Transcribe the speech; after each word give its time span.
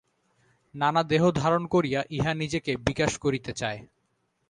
নানা 0.75 1.01
দেহ 1.03 1.23
ধারণ 1.31 1.63
করিয়া 1.67 1.99
ইহা 2.09 2.31
নিজেকে 2.33 2.71
বিকাশ 2.87 3.11
করিতে 3.17 3.51
চায়। 3.53 3.79